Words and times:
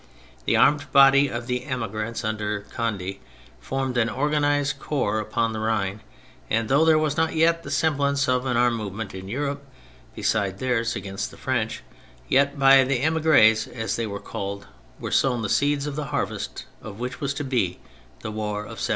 The 0.45 0.55
armed 0.55 0.91
body 0.91 1.27
of 1.27 1.45
the 1.45 1.63
emigrants 1.65 2.23
under 2.23 2.61
Cond6 2.75 3.19
formed 3.59 3.97
an 3.97 4.09
organised 4.09 4.79
corps 4.79 5.19
upon 5.19 5.53
the 5.53 5.59
Rhine, 5.59 6.01
and 6.49 6.69
though 6.69 6.83
there 6.83 6.97
was 6.97 7.17
not 7.17 7.35
yet 7.35 7.61
the 7.61 7.69
semblance 7.69 8.27
of 8.27 8.47
an 8.47 8.57
armed 8.57 8.77
movement 8.77 9.13
in 9.13 9.27
Europe 9.27 9.63
besides 10.15 10.59
theirs 10.59 10.95
against 10.95 11.29
the 11.29 11.37
French, 11.37 11.83
yet 12.27 12.57
by 12.57 12.83
the 12.83 12.99
emigres^ 12.99 13.71
as 13.71 13.95
they 13.95 14.07
were 14.07 14.19
called, 14.19 14.65
were 14.99 15.11
sown 15.11 15.43
the 15.43 15.49
seeds 15.49 15.85
the 15.85 16.05
harvest 16.05 16.65
of 16.81 16.99
which 16.99 17.21
was 17.21 17.31
to 17.35 17.43
be 17.43 17.79
the 18.21 18.31
war 18.31 18.61
of 18.61 18.81
1792. 18.81 18.89